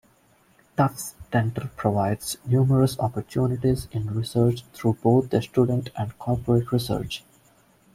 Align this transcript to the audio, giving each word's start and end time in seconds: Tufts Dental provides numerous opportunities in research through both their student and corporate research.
Tufts 0.77 1.13
Dental 1.29 1.67
provides 1.77 2.35
numerous 2.47 2.97
opportunities 2.97 3.87
in 3.91 4.11
research 4.15 4.63
through 4.73 4.93
both 4.93 5.29
their 5.29 5.43
student 5.43 5.91
and 5.95 6.17
corporate 6.17 6.71
research. 6.71 7.23